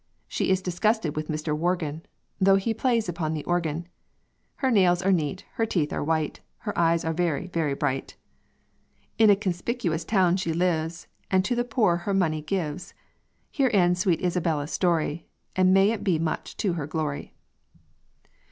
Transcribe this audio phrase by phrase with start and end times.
[0.27, 1.55] She is disgusted with Mr.
[1.55, 2.01] Worgan,
[2.39, 3.87] Though he plays upon the organ.
[4.55, 8.15] Her nails are neat, her teeth are white, Her eyes are very, very bright.
[9.19, 12.95] In a conspicuous town she lives, And to the poor her money gives.
[13.51, 17.35] Here ends sweet Isabella's story, And may it be much to her glory."